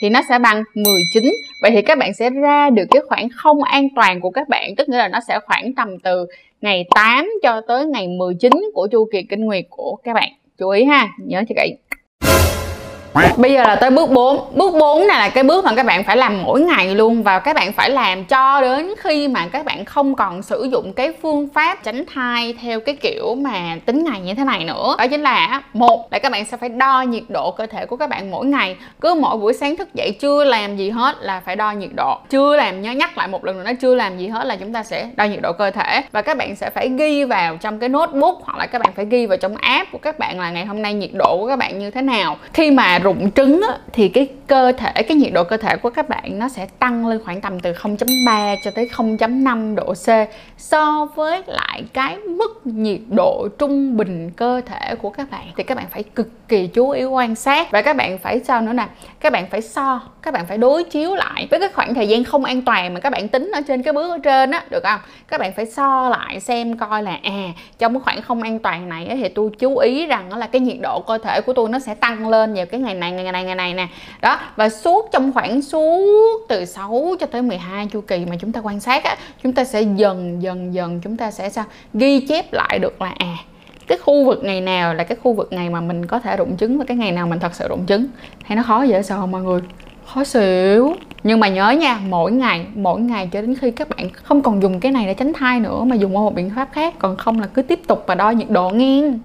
thì 0.00 0.08
nó 0.10 0.20
sẽ 0.28 0.38
bằng 0.38 0.62
19 0.74 1.24
vậy 1.62 1.70
thì 1.70 1.82
các 1.82 1.98
bạn 1.98 2.14
sẽ 2.14 2.30
ra 2.30 2.70
được 2.70 2.84
cái 2.90 3.02
khoảng 3.08 3.28
không 3.28 3.62
an 3.62 3.88
toàn 3.96 4.20
của 4.20 4.30
các 4.30 4.48
bạn, 4.48 4.76
tức 4.76 4.88
nghĩa 4.88 4.98
là 4.98 5.08
nó 5.08 5.20
sẽ 5.28 5.38
khoảng 5.46 5.74
tầm 5.74 5.88
từ 5.98 6.26
ngày 6.60 6.84
8 6.94 7.30
cho 7.42 7.60
tới 7.68 7.86
ngày 7.86 8.08
19 8.08 8.52
của 8.74 8.88
chu 8.92 9.08
kỳ 9.12 9.22
kinh 9.22 9.44
nguyệt 9.44 9.64
của 9.70 9.96
các 10.04 10.14
bạn. 10.14 10.32
Chú 10.58 10.68
ý 10.68 10.84
ha, 10.84 11.08
nhớ 11.18 11.42
cho 11.48 11.54
kỹ. 11.56 11.74
Bây 13.36 13.52
giờ 13.52 13.62
là 13.62 13.76
tới 13.76 13.90
bước 13.90 14.10
4 14.10 14.40
Bước 14.54 14.74
4 14.80 15.06
này 15.06 15.18
là 15.18 15.28
cái 15.28 15.44
bước 15.44 15.64
mà 15.64 15.74
các 15.76 15.86
bạn 15.86 16.04
phải 16.04 16.16
làm 16.16 16.42
mỗi 16.42 16.60
ngày 16.60 16.94
luôn 16.94 17.22
Và 17.22 17.38
các 17.38 17.56
bạn 17.56 17.72
phải 17.72 17.90
làm 17.90 18.24
cho 18.24 18.60
đến 18.60 18.94
khi 18.98 19.28
mà 19.28 19.46
các 19.52 19.64
bạn 19.64 19.84
không 19.84 20.14
còn 20.14 20.42
sử 20.42 20.68
dụng 20.72 20.92
cái 20.92 21.12
phương 21.22 21.48
pháp 21.54 21.78
tránh 21.82 22.04
thai 22.14 22.54
Theo 22.60 22.80
cái 22.80 22.96
kiểu 22.96 23.34
mà 23.34 23.76
tính 23.86 24.04
ngày 24.04 24.20
như 24.20 24.34
thế 24.34 24.44
này 24.44 24.64
nữa. 24.64 24.94
Đó 24.98 25.06
chính 25.06 25.22
là, 25.22 25.62
một 25.72 26.12
là 26.12 26.18
các 26.18 26.32
bạn 26.32 26.44
sẽ 26.44 26.56
phải 26.56 26.68
đo 26.68 27.02
nhiệt 27.02 27.22
độ 27.28 27.50
cơ 27.50 27.66
thể 27.66 27.86
của 27.86 27.96
các 27.96 28.08
bạn 28.08 28.30
mỗi 28.30 28.46
ngày. 28.46 28.76
Cứ 29.00 29.14
mỗi 29.14 29.36
buổi 29.36 29.52
sáng 29.52 29.76
thức 29.76 29.94
dậy 29.94 30.16
chưa 30.20 30.44
làm 30.44 30.76
gì 30.76 30.90
hết 30.90 31.16
là 31.20 31.40
phải 31.40 31.56
đo 31.56 31.70
nhiệt 31.70 31.90
độ. 31.96 32.18
Chưa 32.30 32.56
làm, 32.56 32.82
nhớ 32.82 32.92
nhắc 32.92 33.18
lại 33.18 33.28
một 33.28 33.44
lần 33.44 33.64
nữa, 33.64 33.70
chưa 33.80 33.94
làm 33.94 34.18
gì 34.18 34.28
hết 34.28 34.44
là 34.44 34.56
chúng 34.56 34.72
ta 34.72 34.82
sẽ 34.82 35.08
đo 35.16 35.24
nhiệt 35.24 35.40
độ 35.42 35.52
cơ 35.52 35.70
thể. 35.70 36.02
Và 36.12 36.22
các 36.22 36.36
bạn 36.36 36.56
sẽ 36.56 36.70
phải 36.70 36.88
ghi 36.88 37.24
vào 37.24 37.56
trong 37.56 37.78
cái 37.78 37.88
notebook 37.88 38.38
Hoặc 38.44 38.58
là 38.58 38.66
các 38.66 38.82
bạn 38.82 38.92
phải 38.96 39.04
ghi 39.04 39.26
vào 39.26 39.38
trong 39.38 39.56
app 39.56 39.92
của 39.92 39.98
các 39.98 40.18
bạn 40.18 40.40
là 40.40 40.50
ngày 40.50 40.64
hôm 40.64 40.82
nay 40.82 40.94
nhiệt 40.94 41.10
độ 41.12 41.36
của 41.40 41.48
các 41.48 41.56
bạn 41.56 41.78
như 41.78 41.90
thế 41.90 42.02
nào. 42.02 42.36
Khi 42.52 42.70
mà 42.70 42.98
rụng 43.04 43.30
trứng 43.30 43.60
á, 43.68 43.78
thì 43.92 44.08
cái 44.08 44.28
cơ 44.46 44.72
thể 44.72 45.02
cái 45.02 45.16
nhiệt 45.16 45.32
độ 45.32 45.44
cơ 45.44 45.56
thể 45.56 45.76
của 45.76 45.90
các 45.90 46.08
bạn 46.08 46.38
nó 46.38 46.48
sẽ 46.48 46.66
tăng 46.78 47.06
lên 47.06 47.20
khoảng 47.24 47.40
tầm 47.40 47.60
từ 47.60 47.72
0.3 47.72 48.56
cho 48.64 48.70
tới 48.74 48.88
0.5 48.92 49.74
độ 49.74 49.94
C 49.94 50.08
so 50.58 51.08
với 51.14 51.42
lại 51.46 51.82
cái 51.92 52.16
mức 52.16 52.60
nhiệt 52.64 53.00
độ 53.08 53.48
trung 53.58 53.96
bình 53.96 54.30
cơ 54.30 54.60
thể 54.66 54.94
của 54.94 55.10
các 55.10 55.30
bạn. 55.30 55.46
Thì 55.56 55.62
các 55.62 55.76
bạn 55.76 55.86
phải 55.90 56.02
cực 56.02 56.48
kỳ 56.48 56.66
chú 56.66 56.90
ý 56.90 57.04
quan 57.04 57.34
sát. 57.34 57.70
Và 57.70 57.82
các 57.82 57.96
bạn 57.96 58.18
phải 58.18 58.40
sao 58.44 58.60
nữa 58.60 58.72
nè? 58.72 58.86
Các 59.20 59.32
bạn 59.32 59.46
phải 59.50 59.62
so 59.62 60.00
các 60.22 60.34
bạn 60.34 60.46
phải 60.46 60.58
đối 60.58 60.84
chiếu 60.84 61.14
lại 61.14 61.46
với 61.50 61.60
cái 61.60 61.68
khoảng 61.68 61.94
thời 61.94 62.08
gian 62.08 62.24
không 62.24 62.44
an 62.44 62.62
toàn 62.62 62.94
mà 62.94 63.00
các 63.00 63.10
bạn 63.10 63.28
tính 63.28 63.50
ở 63.54 63.60
trên 63.68 63.82
cái 63.82 63.92
bước 63.92 64.10
ở 64.10 64.18
trên 64.18 64.50
á 64.50 64.64
được 64.70 64.82
không? 64.82 65.00
Các 65.28 65.40
bạn 65.40 65.52
phải 65.56 65.66
so 65.66 66.08
lại 66.08 66.40
xem 66.40 66.76
coi 66.76 67.02
là 67.02 67.18
à 67.22 67.48
trong 67.78 67.94
cái 67.94 68.00
khoảng 68.00 68.22
không 68.22 68.42
an 68.42 68.58
toàn 68.58 68.88
này 68.88 69.08
thì 69.22 69.28
tôi 69.28 69.50
chú 69.58 69.78
ý 69.78 70.06
rằng 70.06 70.36
là 70.36 70.46
cái 70.46 70.60
nhiệt 70.60 70.76
độ 70.82 71.00
cơ 71.00 71.18
thể 71.18 71.40
của 71.40 71.52
tôi 71.52 71.68
nó 71.68 71.78
sẽ 71.78 71.94
tăng 71.94 72.28
lên 72.28 72.54
vào 72.54 72.66
cái 72.66 72.80
ngày 72.80 72.93
này 73.00 73.12
ngày 73.12 73.32
này 73.32 73.44
ngày 73.44 73.54
này 73.54 73.74
nè 73.74 73.88
đó, 74.22 74.38
và 74.56 74.68
suốt 74.68 75.08
trong 75.12 75.32
khoảng 75.32 75.62
suốt 75.62 76.46
từ 76.48 76.64
6 76.64 77.14
cho 77.20 77.26
tới 77.26 77.42
12 77.42 77.86
chu 77.86 78.00
kỳ 78.00 78.24
mà 78.30 78.36
chúng 78.40 78.52
ta 78.52 78.60
quan 78.60 78.80
sát 78.80 79.04
á, 79.04 79.16
chúng 79.42 79.52
ta 79.52 79.64
sẽ 79.64 79.82
dần 79.82 80.42
dần 80.42 80.74
dần 80.74 81.00
chúng 81.04 81.16
ta 81.16 81.30
sẽ 81.30 81.50
sao? 81.50 81.64
Ghi 81.94 82.20
chép 82.20 82.52
lại 82.52 82.78
được 82.78 83.02
là 83.02 83.14
à 83.18 83.36
cái 83.86 83.98
khu 83.98 84.24
vực 84.24 84.44
ngày 84.44 84.60
nào 84.60 84.94
là 84.94 85.04
cái 85.04 85.16
khu 85.22 85.32
vực 85.32 85.48
ngày 85.52 85.70
mà 85.70 85.80
mình 85.80 86.06
có 86.06 86.18
thể 86.18 86.36
rụng 86.36 86.56
trứng 86.56 86.78
và 86.78 86.84
cái 86.84 86.96
ngày 86.96 87.12
nào 87.12 87.26
mình 87.26 87.38
thật 87.38 87.54
sự 87.54 87.68
rụng 87.68 87.86
trứng. 87.86 88.06
Hay 88.44 88.56
nó 88.56 88.62
khó 88.62 88.82
dễ 88.82 89.02
sợ 89.02 89.16
không 89.16 89.30
mọi 89.30 89.42
người? 89.42 89.60
Khó 90.06 90.24
xỉu. 90.24 90.94
Nhưng 91.22 91.40
mà 91.40 91.48
nhớ 91.48 91.70
nha, 91.70 92.00
mỗi 92.08 92.32
ngày 92.32 92.66
mỗi 92.74 93.00
ngày 93.00 93.28
cho 93.32 93.40
đến 93.40 93.54
khi 93.54 93.70
các 93.70 93.88
bạn 93.88 94.10
không 94.10 94.42
còn 94.42 94.62
dùng 94.62 94.80
cái 94.80 94.92
này 94.92 95.06
để 95.06 95.14
tránh 95.14 95.32
thai 95.32 95.60
nữa 95.60 95.84
mà 95.84 95.96
dùng 95.96 96.12
một 96.12 96.34
biện 96.34 96.50
pháp 96.56 96.68
khác, 96.72 96.94
còn 96.98 97.16
không 97.16 97.40
là 97.40 97.46
cứ 97.46 97.62
tiếp 97.62 97.80
tục 97.86 98.04
và 98.06 98.14
đo 98.14 98.30
nhiệt 98.30 98.50
độ 98.50 98.70
nghiêng 98.70 99.18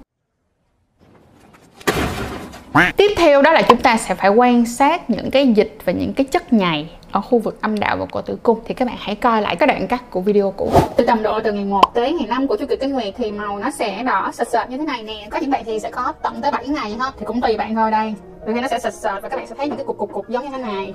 Tiếp 2.98 3.12
theo 3.18 3.42
đó 3.42 3.52
là 3.52 3.62
chúng 3.62 3.78
ta 3.78 3.98
sẽ 3.98 4.16
phải 4.16 4.30
quan 4.30 4.66
sát 4.66 5.10
những 5.10 5.32
cái 5.32 5.48
dịch 5.48 5.78
và 5.86 5.94
những 5.94 6.14
cái 6.14 6.26
chất 6.26 6.54
nhầy 6.54 6.88
ở 7.12 7.22
khu 7.22 7.40
vực 7.40 7.62
âm 7.62 7.80
đạo 7.80 7.98
và 7.98 8.06
cổ 8.12 8.22
tử 8.22 8.38
cung. 8.44 8.60
Thì 8.66 8.74
các 8.74 8.86
bạn 8.88 8.96
hãy 9.00 9.16
coi 9.16 9.42
lại 9.42 9.56
cái 9.56 9.68
đoạn 9.68 9.88
cắt 9.88 10.10
của 10.10 10.22
video 10.22 10.52
cũ. 10.52 10.72
Từ 10.96 11.06
tầm 11.06 11.24
độ 11.24 11.40
từ 11.44 11.52
ngày 11.52 11.66
1 11.66 11.82
tới 11.94 12.12
ngày 12.12 12.28
5 12.28 12.48
của 12.48 12.58
chu 12.58 12.66
kỳ 12.66 12.76
kinh 12.76 12.94
nguyệt 12.94 13.14
thì 13.18 13.32
màu 13.32 13.60
nó 13.60 13.72
sẽ 13.72 14.04
đỏ 14.04 14.32
sệt 14.34 14.50
sệt 14.50 14.70
như 14.70 14.78
thế 14.78 14.86
này 14.86 15.04
nè. 15.04 15.28
Có 15.30 15.40
những 15.40 15.52
bạn 15.52 15.64
thì 15.66 15.80
sẽ 15.80 15.92
có 15.92 16.14
tận 16.24 16.42
tới 16.42 16.52
7 16.52 16.68
ngày 16.68 16.96
ha 17.00 17.12
thì 17.20 17.26
cũng 17.26 17.42
tùy 17.42 17.58
bạn 17.58 17.76
thôi 17.76 17.92
đây. 17.92 18.14
Đôi 18.46 18.56
khi 18.56 18.62
nó 18.62 18.68
sẽ 18.68 18.80
sệt 18.80 18.94
sệt 18.94 19.14
và 19.22 19.30
các 19.30 19.38
bạn 19.38 19.48
sẽ 19.48 19.56
thấy 19.58 19.68
những 19.68 19.78
cái 19.78 19.86
cục 19.86 19.98
cục 19.98 20.14
cục 20.14 20.30
giống 20.30 20.44
như 20.44 20.50
thế 20.52 20.64
này. 20.64 20.94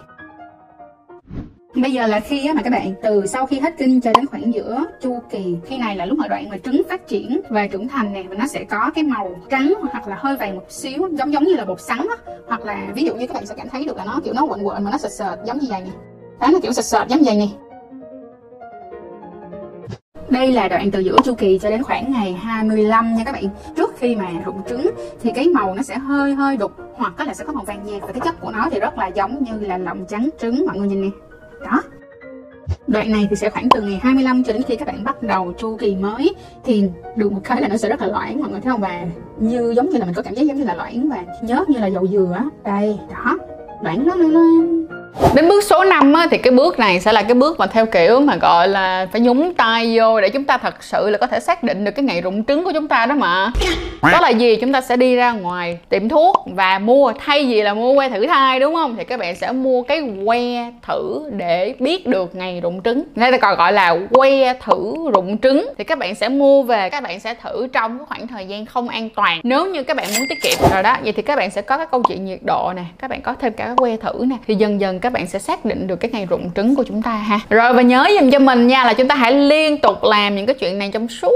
Bây 1.74 1.92
giờ 1.92 2.06
là 2.06 2.20
khi 2.20 2.52
mà 2.52 2.62
các 2.62 2.70
bạn, 2.70 2.94
từ 3.02 3.26
sau 3.26 3.46
khi 3.46 3.60
hết 3.60 3.74
kinh 3.78 4.00
cho 4.00 4.10
đến 4.14 4.26
khoảng 4.26 4.54
giữa 4.54 4.84
chu 5.00 5.18
kỳ, 5.30 5.56
Khi 5.64 5.78
này 5.78 5.96
là 5.96 6.06
lúc 6.06 6.18
mà 6.18 6.28
đoạn 6.28 6.48
mà 6.48 6.58
trứng 6.58 6.82
phát 6.88 7.08
triển 7.08 7.40
và 7.48 7.66
trưởng 7.66 7.88
thành 7.88 8.12
nè, 8.12 8.22
Và 8.22 8.34
nó 8.34 8.46
sẽ 8.46 8.64
có 8.64 8.90
cái 8.94 9.04
màu 9.04 9.36
trắng 9.50 9.74
hoặc 9.90 10.08
là 10.08 10.16
hơi 10.20 10.36
vàng 10.36 10.56
một 10.56 10.64
xíu, 10.68 11.08
Giống 11.12 11.32
giống 11.32 11.44
như 11.44 11.54
là 11.54 11.64
bột 11.64 11.80
sắn 11.80 11.98
á. 11.98 12.32
Hoặc 12.46 12.64
là 12.64 12.86
ví 12.94 13.04
dụ 13.04 13.14
như 13.14 13.26
các 13.26 13.34
bạn 13.34 13.46
sẽ 13.46 13.54
cảm 13.54 13.68
thấy 13.68 13.84
được 13.84 13.96
là 13.96 14.04
nó 14.04 14.20
kiểu 14.24 14.34
nó 14.34 14.46
quện 14.46 14.64
quện 14.64 14.84
mà 14.84 14.90
nó 14.90 14.98
sệt 14.98 15.12
sệt, 15.12 15.38
giống 15.46 15.58
như 15.58 15.66
vậy 15.70 15.80
nè. 15.84 15.90
Đó, 16.40 16.48
nó 16.52 16.58
kiểu 16.62 16.72
sệt 16.72 16.84
sệt 16.84 17.08
giống 17.08 17.18
như 17.18 17.24
vậy 17.26 17.36
nè. 17.36 17.48
Đây 20.28 20.52
là 20.52 20.68
đoạn 20.68 20.90
từ 20.90 21.00
giữa 21.00 21.16
chu 21.24 21.34
kỳ 21.34 21.58
cho 21.58 21.70
đến 21.70 21.82
khoảng 21.82 22.12
ngày 22.12 22.32
25 22.32 23.14
nha 23.16 23.24
các 23.24 23.32
bạn. 23.32 23.44
Trước 23.76 23.94
khi 23.98 24.16
mà 24.16 24.30
rụng 24.44 24.60
trứng 24.68 24.90
thì 25.22 25.30
cái 25.34 25.48
màu 25.48 25.74
nó 25.74 25.82
sẽ 25.82 25.98
hơi 25.98 26.34
hơi 26.34 26.56
đục, 26.56 26.72
Hoặc 26.96 27.20
là 27.26 27.34
sẽ 27.34 27.44
có 27.44 27.52
màu 27.52 27.64
vàng 27.64 27.86
nhạt 27.86 28.02
Và 28.02 28.08
cái 28.12 28.20
chất 28.24 28.40
của 28.40 28.50
nó 28.50 28.68
thì 28.70 28.80
rất 28.80 28.98
là 28.98 29.06
giống 29.06 29.44
như 29.44 29.66
là 29.66 29.78
lòng 29.78 30.04
trắng 30.08 30.28
trứng, 30.40 30.66
Mọi 30.66 30.78
người 30.78 30.88
nhìn 30.88 31.02
nè 31.02 31.08
đó. 31.64 31.82
Đoạn 32.87 33.12
này 33.12 33.26
thì 33.31 33.37
sẽ 33.37 33.50
khoảng 33.50 33.69
từ 33.69 33.82
ngày 33.82 34.00
25 34.02 34.44
cho 34.44 34.52
đến 34.52 34.62
khi 34.62 34.76
các 34.76 34.88
bạn 34.88 35.05
bắt 35.05 35.22
đầu 35.22 35.52
chu 35.58 35.76
kỳ 35.76 35.96
mới 35.96 36.34
Thì 36.64 36.84
được 37.16 37.32
một 37.32 37.40
cái 37.44 37.62
là 37.62 37.69
nó 37.69 37.76
sẽ 37.76 37.88
rất 37.88 38.00
là 38.00 38.06
loãng 38.06 38.40
mọi 38.40 38.50
người 38.50 38.61
thấy 38.61 38.72
không? 38.72 38.81
Và 38.81 39.06
như 39.38 39.72
giống 39.76 39.90
như 39.90 39.99
là 39.99 40.05
mình 40.05 40.14
có 40.14 40.22
cảm 40.22 40.34
giác 40.34 40.43
giống 40.43 40.56
như 40.56 40.64
là 40.64 40.75
loãng 40.75 41.08
và 41.08 41.25
nhớt 41.43 41.70
như 41.70 41.78
là 41.78 41.87
dầu 41.87 42.06
dừa 42.06 42.32
á. 42.34 42.44
Đây, 42.64 42.99
đó, 43.11 43.38
loãng 43.82 44.06
nó 44.06 44.14
lên 44.14 44.87
Đến 45.34 45.49
bước 45.49 45.64
số 45.64 45.84
5 45.84 46.12
á, 46.12 46.26
thì 46.31 46.38
cái 46.38 46.50
bước 46.50 46.78
này 46.78 47.00
sẽ 47.00 47.12
là 47.12 47.22
cái 47.22 47.34
bước 47.34 47.58
mà 47.58 47.66
theo 47.66 47.87
kiểu 47.87 48.20
mà 48.20 48.37
gọi 48.37 48.69
là 48.69 49.06
phải 49.12 49.20
nhúng 49.20 49.55
tay 49.55 49.99
vô 49.99 50.20
để 50.20 50.28
chúng 50.28 50.44
ta 50.44 50.58
thật 50.58 50.82
sự 50.82 51.11
là 51.11 51.19
có 51.19 51.26
thể 51.26 51.40
xác 51.40 51.62
định 51.62 51.84
được 51.84 51.91
cái 51.91 52.05
ngày 52.05 52.20
rụng 52.20 52.44
trứng 52.44 52.65
của 52.65 52.72
chúng 52.72 52.88
ta 52.88 53.06
đó 53.06 53.15
mà. 53.15 53.50
Đó 54.03 54.20
là 54.20 54.29
gì? 54.29 54.56
Chúng 54.56 54.72
ta 54.72 54.81
sẽ 54.81 54.96
đi 54.96 55.17
ra 55.17 55.32
ngoài 55.32 55.79
tiệm 55.88 56.08
thuốc 56.08 56.44
và 56.46 56.79
mua 56.79 57.12
thay 57.24 57.44
vì 57.44 57.62
là 57.62 57.74
mua 57.74 57.94
que 57.94 58.08
thử 58.08 58.27
thai 58.27 58.60
đúng 58.60 58.74
không? 58.74 58.96
Thì 58.96 59.05
các 59.05 59.20
bạn 59.20 59.36
sẽ 59.36 59.53
mua 59.53 59.82
cái 59.82 60.03
que 60.27 60.72
thử 60.82 61.31
để 61.32 61.74
biết 61.79 62.06
được 62.06 62.34
ngày 62.34 62.60
rụng 62.60 62.82
trứng. 62.82 63.03
Đây 63.15 63.32
ta 63.32 63.38
còn 63.38 63.56
gọi 63.56 63.72
là 63.72 63.96
que 64.10 64.55
thử 64.55 64.94
rụng 65.15 65.38
trứng. 65.38 65.67
Thì 65.79 65.84
các 65.84 65.98
bạn 65.98 66.15
sẽ 66.15 66.29
mua 66.29 66.62
về 66.62 66.91
các 66.91 67.03
bạn 67.03 67.20
sẽ 67.20 67.34
thử 67.34 67.67
trong 67.72 67.98
cái 67.98 68.06
khoảng 68.08 68.29
thời 68.29 68.46
gian 68.46 68.67
không 68.67 68.88
an 68.88 69.08
toàn. 69.17 69.41
Nếu 69.43 69.67
như 69.67 69.82
các 69.82 69.96
bạn 69.96 70.06
muốn 70.19 70.24
tiết 70.29 70.43
kiệm 70.43 70.70
rồi 70.72 70.82
đó 70.82 70.96
vậy 71.03 71.12
thì 71.12 71.22
các 71.22 71.36
bạn 71.36 71.50
sẽ 71.50 71.62
có 71.62 71.77
cái 71.77 71.86
câu 71.91 72.03
chuyện 72.03 72.24
nhiệt 72.24 72.41
độ 72.43 72.72
nè 72.77 72.82
các 72.98 73.10
bạn 73.10 73.22
có 73.22 73.34
thêm 73.41 73.53
cả 73.53 73.65
cái 73.65 73.74
que 73.77 73.96
thử 73.96 74.24
nè. 74.27 74.36
Thì 74.46 74.55
dần 74.55 74.81
dần 74.81 75.00
các 75.05 75.13
bạn 75.13 75.27
sẽ 75.27 75.39
xác 75.39 75.65
định 75.65 75.87
được 75.87 75.96
cái 75.96 76.11
ngày 76.11 76.27
rụng 76.27 76.51
trứng 76.56 76.75
của 76.75 76.84
chúng 76.89 77.03
ta 77.03 77.11
ha. 77.11 77.41
Rồi, 77.51 77.73
và 77.73 77.82
nhớ 77.82 78.06
dùm 78.20 78.31
cho 78.31 78.39
mình 78.39 78.67
nha 78.67 78.84
là 78.84 78.93
chúng 78.93 79.08
ta 79.08 79.15
hãy 79.15 79.32
liên 79.32 79.79
tục 79.79 79.96
làm 80.03 80.37
những 80.37 80.46
cái 80.46 80.55
chuyện 80.55 80.79
này 80.79 80.91
trong 80.93 81.08
suốt 81.08 81.32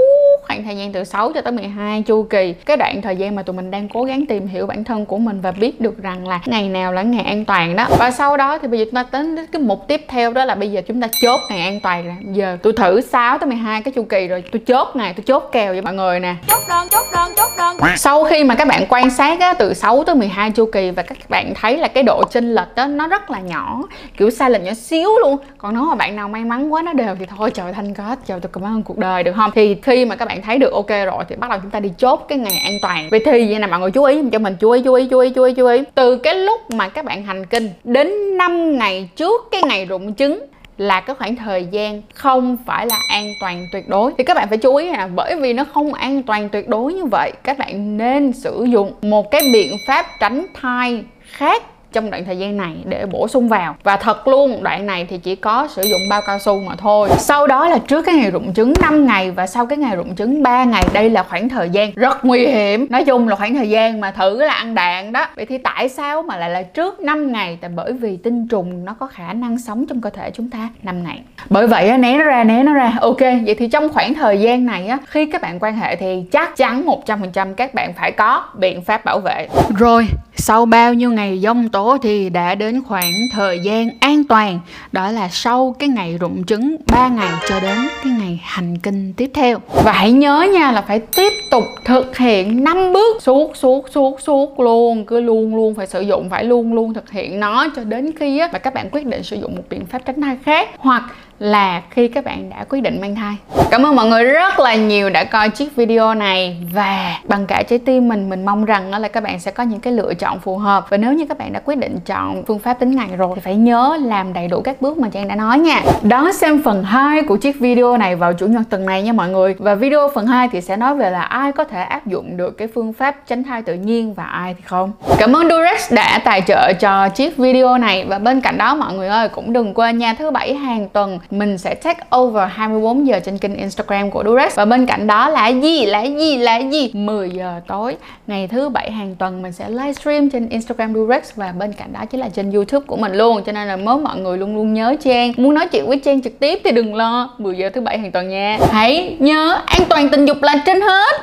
khoảng 0.49 0.63
thời 0.63 0.77
gian 0.77 0.91
từ 0.91 1.03
6 1.03 1.31
cho 1.33 1.41
tới 1.41 1.53
12 1.53 2.01
chu 2.01 2.23
kỳ. 2.23 2.53
Cái 2.65 2.77
đoạn 2.77 3.01
thời 3.01 3.15
gian 3.15 3.35
mà 3.35 3.43
tụi 3.43 3.55
mình 3.55 3.71
đang 3.71 3.89
cố 3.89 4.03
gắng 4.03 4.25
tìm 4.25 4.47
hiểu 4.47 4.65
bản 4.65 4.83
thân 4.83 5.05
của 5.05 5.17
mình 5.17 5.41
và 5.41 5.51
biết 5.51 5.81
được 5.81 6.03
rằng 6.03 6.27
là 6.27 6.39
ngày 6.45 6.69
nào 6.69 6.93
là 6.93 7.01
ngày 7.01 7.23
an 7.23 7.45
toàn 7.45 7.75
đó. 7.75 7.87
Và 7.99 8.11
sau 8.11 8.37
đó 8.37 8.57
thì 8.57 8.67
bây 8.67 8.79
giờ 8.79 8.85
chúng 8.85 8.93
ta 8.93 9.05
đến 9.11 9.35
đến 9.35 9.45
cái 9.51 9.61
mục 9.61 9.87
tiếp 9.87 10.05
theo 10.07 10.33
đó 10.33 10.45
là 10.45 10.55
bây 10.55 10.71
giờ 10.71 10.81
chúng 10.87 11.01
ta 11.01 11.07
chốt 11.21 11.39
ngày 11.49 11.61
an 11.61 11.79
toàn 11.83 12.07
nè. 12.07 12.13
Giờ 12.33 12.57
tôi 12.63 12.73
thử 12.73 13.01
6 13.01 13.37
tới 13.37 13.47
12 13.47 13.81
cái 13.81 13.91
chu 13.91 14.03
kỳ 14.03 14.27
rồi 14.27 14.43
tôi 14.51 14.61
chốt 14.67 14.87
ngày 14.95 15.13
tôi 15.13 15.23
chốt 15.27 15.49
kèo 15.51 15.73
với 15.73 15.81
mọi 15.81 15.93
người 15.93 16.19
nè. 16.19 16.35
Chốt 16.47 16.61
đơn 16.69 16.87
chốt 16.91 17.05
đơn 17.13 17.31
chốt 17.37 17.49
đơn. 17.57 17.77
Sau 17.97 18.23
khi 18.23 18.43
mà 18.43 18.55
các 18.55 18.67
bạn 18.67 18.85
quan 18.89 19.09
sát 19.09 19.39
á, 19.39 19.53
từ 19.53 19.73
6 19.73 20.03
tới 20.03 20.15
12 20.15 20.51
chu 20.51 20.69
kỳ 20.71 20.91
và 20.91 21.03
các 21.03 21.17
bạn 21.29 21.53
thấy 21.55 21.77
là 21.77 21.87
cái 21.87 22.03
độ 22.03 22.23
chênh 22.31 22.55
lệch 22.55 22.75
đó 22.75 22.85
nó 22.85 23.07
rất 23.07 23.31
là 23.31 23.39
nhỏ 23.39 23.83
kiểu 24.17 24.29
sai 24.29 24.51
lệch 24.51 24.61
nhỏ 24.61 24.73
xíu 24.73 25.09
luôn. 25.21 25.37
Còn 25.57 25.73
nếu 25.73 25.83
mà 25.83 25.95
bạn 25.95 26.15
nào 26.15 26.27
may 26.27 26.43
mắn 26.43 26.73
quá 26.73 26.81
nó 26.81 26.93
đều 26.93 27.15
thì 27.19 27.25
thôi 27.37 27.51
trời 27.53 27.73
thanh 27.73 27.93
có 27.93 28.15
trời 28.25 28.39
tôi 28.39 28.49
cảm 28.53 28.63
ơn 28.63 28.83
cuộc 28.83 28.97
đời 28.97 29.23
được 29.23 29.33
không? 29.35 29.51
Thì 29.55 29.75
khi 29.75 30.05
mà 30.05 30.15
các 30.15 30.27
bạn 30.27 30.38
thấy 30.41 30.57
được, 30.57 30.73
ok 30.73 30.89
rồi, 30.89 31.23
thì 31.29 31.35
bắt 31.35 31.49
đầu 31.49 31.59
chúng 31.61 31.71
ta 31.71 31.79
đi 31.79 31.91
chốt 31.97 32.25
cái 32.27 32.37
ngày 32.37 32.61
an 32.63 32.73
toàn. 32.81 33.07
Vậy 33.11 33.21
thì 33.25 33.31
vậy 33.31 33.59
nè 33.59 33.67
mọi 33.67 33.79
người 33.79 33.91
chú 33.91 34.03
ý, 34.03 34.21
cho 34.31 34.39
mình 34.39 34.55
chú 34.59 34.71
ý 34.71 34.81
chú 34.81 34.93
ý 34.93 35.07
chú 35.07 35.19
ý 35.19 35.29
chú 35.29 35.43
ý 35.43 35.53
chú 35.53 35.67
ý. 35.67 35.83
Từ 35.95 36.17
cái 36.17 36.35
lúc 36.35 36.61
mà 36.71 36.89
các 36.89 37.05
bạn 37.05 37.23
hành 37.23 37.45
kinh 37.45 37.69
đến 37.83 38.37
5 38.37 38.77
ngày 38.77 39.09
trước 39.15 39.47
cái 39.51 39.61
ngày 39.63 39.85
rụng 39.85 40.13
trứng 40.13 40.39
là 40.77 41.01
cái 41.01 41.15
khoảng 41.15 41.35
thời 41.35 41.65
gian 41.65 42.01
không 42.13 42.57
phải 42.65 42.85
là 42.85 42.97
an 43.09 43.25
toàn 43.41 43.67
tuyệt 43.71 43.89
đối. 43.89 44.13
Thì 44.17 44.23
các 44.23 44.33
bạn 44.33 44.49
phải 44.49 44.57
chú 44.57 44.75
ý 44.75 44.89
là 44.89 45.09
bởi 45.15 45.35
vì 45.35 45.53
nó 45.53 45.63
không 45.73 45.93
an 45.93 46.23
toàn 46.23 46.49
tuyệt 46.49 46.69
đối 46.69 46.93
như 46.93 47.05
vậy, 47.05 47.31
các 47.43 47.57
bạn 47.57 47.97
nên 47.97 48.33
sử 48.33 48.63
dụng 48.63 48.93
một 49.01 49.31
cái 49.31 49.41
biện 49.53 49.77
pháp 49.87 50.05
tránh 50.19 50.45
thai 50.61 51.03
khác 51.21 51.63
trong 51.93 52.11
đoạn 52.11 52.25
thời 52.25 52.37
gian 52.37 52.57
này 52.57 52.73
để 52.85 53.05
bổ 53.05 53.27
sung 53.27 53.49
vào. 53.49 53.75
Và 53.83 53.97
thật 53.97 54.27
luôn, 54.27 54.63
đoạn 54.63 54.85
này 54.85 55.07
thì 55.09 55.17
chỉ 55.17 55.35
có 55.35 55.67
sử 55.67 55.81
dụng 55.81 56.01
bao 56.09 56.21
cao 56.27 56.39
su 56.39 56.59
mà 56.59 56.75
thôi. 56.75 57.09
Sau 57.17 57.47
đó 57.47 57.67
là 57.67 57.77
trước 57.77 58.01
cái 58.01 58.15
ngày 58.15 58.31
rụng 58.31 58.53
trứng 58.53 58.73
5 58.81 59.05
ngày 59.05 59.31
và 59.31 59.47
sau 59.47 59.65
cái 59.65 59.77
ngày 59.77 59.95
rụng 59.95 60.15
trứng 60.15 60.43
3 60.43 60.63
ngày, 60.63 60.83
đây 60.93 61.09
là 61.09 61.23
khoảng 61.23 61.49
thời 61.49 61.69
gian 61.69 61.91
rất 61.95 62.25
nguy 62.25 62.47
hiểm. 62.47 62.87
Nói 62.89 63.03
chung 63.03 63.27
là 63.27 63.35
khoảng 63.35 63.55
thời 63.55 63.69
gian 63.69 64.01
mà 64.01 64.11
thử 64.11 64.43
là 64.43 64.53
ăn 64.53 64.75
đạn 64.75 65.11
đó. 65.11 65.25
Vậy 65.35 65.45
thì 65.45 65.57
tại 65.57 65.89
sao 65.89 66.21
mà 66.21 66.37
lại 66.37 66.49
là 66.49 66.61
trước 66.61 66.99
5 66.99 67.31
ngày? 67.31 67.57
Tại 67.61 67.71
bởi 67.75 67.93
vì 67.93 68.17
tinh 68.17 68.47
trùng 68.47 68.85
nó 68.85 68.95
có 68.99 69.07
khả 69.07 69.33
năng 69.33 69.59
sống 69.59 69.85
trong 69.85 70.01
cơ 70.01 70.09
thể 70.09 70.31
chúng 70.31 70.49
ta 70.49 70.69
5 70.83 71.03
ngày. 71.03 71.21
Bởi 71.49 71.67
vậy 71.67 71.97
né 71.97 72.17
nó 72.17 72.23
ra, 72.23 72.43
né 72.43 72.63
nó 72.63 72.73
ra. 72.73 72.93
Ok, 73.01 73.19
vậy 73.19 73.55
thì 73.59 73.67
trong 73.67 73.93
khoảng 73.93 74.13
thời 74.13 74.39
gian 74.39 74.65
này 74.65 74.87
á, 74.87 74.97
khi 75.07 75.25
các 75.25 75.41
bạn 75.41 75.59
quan 75.59 75.75
hệ 75.75 75.95
thì 75.95 76.23
chắc 76.31 76.57
chắn 76.57 76.85
100% 76.85 77.53
các 77.53 77.73
bạn 77.73 77.93
phải 77.93 78.11
có 78.11 78.43
biện 78.53 78.81
pháp 78.81 79.05
bảo 79.05 79.19
vệ. 79.19 79.47
Rồi, 79.77 80.07
sau 80.35 80.65
bao 80.65 80.93
nhiêu 80.93 81.11
ngày 81.11 81.37
dông 81.37 81.69
tố 81.79 81.97
thì 82.01 82.29
đã 82.29 82.55
đến 82.55 82.83
khoảng 82.83 83.13
thời 83.33 83.59
gian 83.59 83.89
an 83.99 84.23
toàn. 84.23 84.59
Đó 84.91 85.11
là 85.11 85.29
sau 85.31 85.75
cái 85.79 85.89
ngày 85.89 86.17
rụng 86.17 86.45
trứng 86.45 86.75
3 86.87 87.07
ngày 87.07 87.29
cho 87.49 87.59
đến 87.59 87.77
cái 88.03 88.13
ngày 88.19 88.41
hành 88.43 88.77
kinh 88.77 89.13
tiếp 89.13 89.31
theo. 89.33 89.57
Và 89.83 89.91
hãy 89.91 90.11
nhớ 90.11 90.47
nha 90.53 90.71
là 90.71 90.81
phải 90.81 90.99
tiếp 90.99 91.33
tục 91.51 91.63
thực 91.85 92.17
hiện 92.17 92.63
5 92.63 92.93
bước 92.93 93.21
suốt 93.21 93.57
suốt 93.57 93.85
suốt 93.91 94.21
suốt 94.21 94.59
luôn. 94.59 95.05
Cứ 95.05 95.19
luôn 95.21 95.55
luôn 95.55 95.75
phải 95.75 95.87
sử 95.87 96.01
dụng, 96.01 96.29
phải 96.29 96.43
luôn 96.43 96.73
luôn 96.73 96.93
thực 96.93 97.11
hiện 97.11 97.39
nó 97.39 97.67
cho 97.75 97.83
đến 97.83 98.11
khi 98.19 98.39
á 98.39 98.49
mà 98.53 98.59
các 98.59 98.73
bạn 98.73 98.89
quyết 98.91 99.05
định 99.05 99.23
sử 99.23 99.35
dụng 99.35 99.55
một 99.55 99.63
biện 99.69 99.85
pháp 99.85 99.99
tránh 100.05 100.21
thai 100.21 100.37
khác. 100.43 100.69
Hoặc 100.77 101.03
là 101.39 101.81
khi 101.89 102.07
các 102.07 102.25
bạn 102.25 102.49
đã 102.49 102.65
quyết 102.69 102.81
định 102.81 103.01
mang 103.01 103.15
thai. 103.15 103.35
Cảm 103.71 103.85
ơn 103.85 103.95
mọi 103.95 104.07
người 104.07 104.23
rất 104.23 104.59
là 104.59 104.75
nhiều 104.75 105.09
đã 105.09 105.23
coi 105.23 105.49
chiếc 105.49 105.75
video 105.75 106.13
này 106.13 106.57
và 106.73 107.15
bằng 107.23 107.45
cả 107.45 107.63
trái 107.69 107.79
tim 107.79 108.07
mình 108.07 108.29
mình 108.29 108.45
mong 108.45 108.65
rằng 108.65 108.91
là 108.91 109.07
các 109.07 109.23
bạn 109.23 109.39
sẽ 109.39 109.51
có 109.51 109.63
những 109.63 109.79
cái 109.79 109.93
lựa 109.93 110.13
chọn 110.13 110.39
phù 110.39 110.57
hợp. 110.57 110.85
Và 110.89 110.97
nếu 110.97 111.13
như 111.13 111.25
các 111.25 111.37
bạn 111.37 111.53
đã 111.53 111.59
quyết 111.65 111.75
định 111.75 111.99
chọn 112.05 112.43
phương 112.47 112.59
pháp 112.59 112.73
tính 112.73 112.95
ngày 112.95 113.07
rồi 113.17 113.31
thì 113.35 113.41
phải 113.41 113.55
nhớ 113.55 113.97
làm 114.01 114.33
đầy 114.33 114.47
đủ 114.47 114.61
các 114.61 114.81
bước 114.81 114.97
mà 114.97 115.09
trang 115.09 115.27
đã 115.27 115.35
nói 115.35 115.59
nha. 115.59 115.81
Đón 116.03 116.33
xem 116.33 116.61
phần 116.63 116.83
2 116.83 117.21
của 117.23 117.37
chiếc 117.37 117.59
video 117.59 117.97
này 117.97 118.15
vào 118.15 118.33
chủ 118.33 118.47
nhật 118.47 118.61
tuần 118.69 118.85
này 118.85 119.03
nha 119.03 119.13
mọi 119.13 119.29
người. 119.29 119.55
Và 119.59 119.75
video 119.75 120.09
phần 120.15 120.27
2 120.27 120.47
thì 120.51 120.61
sẽ 120.61 120.77
nói 120.77 120.95
về 120.95 121.11
là 121.11 121.21
ai 121.21 121.51
có 121.51 121.63
thể 121.63 121.81
áp 121.81 122.07
dụng 122.07 122.37
được 122.37 122.57
cái 122.57 122.67
phương 122.75 122.93
pháp 122.93 123.15
tránh 123.27 123.43
thai 123.43 123.61
tự 123.61 123.73
nhiên 123.73 124.13
và 124.13 124.23
ai 124.23 124.53
thì 124.53 124.61
không. 124.65 124.91
Cảm 125.17 125.35
ơn 125.35 125.49
Durex 125.49 125.93
đã 125.93 126.19
tài 126.23 126.41
trợ 126.41 126.73
cho 126.73 127.09
chiếc 127.09 127.37
video 127.37 127.77
này. 127.77 128.05
Và 128.09 128.19
bên 128.19 128.41
cạnh 128.41 128.57
đó 128.57 128.75
mọi 128.75 128.93
người 128.93 129.07
ơi, 129.07 129.29
cũng 129.29 129.53
đừng 129.53 129.73
quên 129.73 129.97
nha, 129.97 130.13
thứ 130.13 130.31
bảy 130.31 130.53
hàng 130.53 130.89
tuần 130.89 131.19
mình 131.31 131.57
sẽ 131.57 131.75
take 131.75 131.99
over 132.15 132.43
24 132.49 133.07
giờ 133.07 133.19
trên 133.19 133.37
kênh 133.37 133.55
Instagram 133.55 134.11
của 134.11 134.23
Durex. 134.25 134.55
Và 134.55 134.65
bên 134.65 134.85
cạnh 134.85 135.07
đó 135.07 135.29
là 135.29 135.47
gì? 135.47 135.85
Là 135.85 136.03
gì? 136.03 136.37
Là 136.37 136.57
gì? 136.57 136.91
10 136.93 137.29
giờ 137.29 137.61
tối, 137.67 137.95
ngày 138.27 138.47
thứ 138.47 138.69
bảy 138.69 138.91
hàng 138.91 139.15
tuần 139.15 139.41
mình 139.41 139.51
sẽ 139.51 139.69
livestream 139.69 140.29
trên 140.29 140.49
Instagram 140.49 140.93
Durex 140.93 141.23
và 141.35 141.51
bên 141.51 141.73
cạnh 141.73 141.93
đó 141.93 142.05
chính 142.05 142.19
là 142.19 142.29
trên 142.29 142.51
YouTube 142.51 142.85
của 142.87 142.97
mình 142.97 143.13
luôn. 143.13 143.43
Cho 143.45 143.51
nên 143.51 143.67
là 143.67 143.75
mới 143.75 143.97
mọi 143.97 144.19
người 144.19 144.37
luôn 144.37 144.55
luôn 144.55 144.73
nhớ 144.73 144.95
Trang. 145.03 145.33
Muốn 145.37 145.53
nói 145.53 145.67
chuyện 145.67 145.87
với 145.87 145.99
Trang 145.99 146.21
trực 146.21 146.39
tiếp 146.39 146.59
thì 146.63 146.71
đừng 146.71 146.95
lo. 146.95 147.29
10 147.37 147.57
giờ 147.57 147.69
thứ 147.73 147.81
bảy 147.81 147.97
hàng 147.97 148.11
tuần 148.11 148.29
nha. 148.29 148.57
Hãy 148.71 149.15
nhớ, 149.19 149.61
an 149.65 149.81
toàn 149.89 150.09
tình 150.09 150.25
dục 150.25 150.37
là 150.41 150.63
trên 150.65 150.81
hết. 150.81 151.21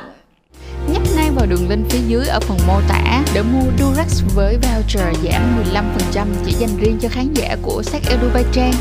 Nhấp 0.93 1.01
ngay 1.17 1.27
vào 1.35 1.45
đường 1.45 1.69
link 1.69 1.89
phía 1.89 1.99
dưới 2.07 2.27
ở 2.27 2.39
phần 2.39 2.57
mô 2.67 2.73
tả 2.89 3.23
để 3.33 3.41
mua 3.41 3.63
Durex 3.79 4.21
với 4.35 4.57
voucher 4.57 5.17
giảm 5.23 5.41
15% 6.13 6.25
chỉ 6.45 6.51
dành 6.51 6.69
riêng 6.81 6.97
cho 7.01 7.09
khán 7.11 7.33
giả 7.33 7.55
của 7.61 7.83
Sách 7.83 8.01
Edu 8.09 8.27
by 8.33 8.41
Trang. 8.51 8.73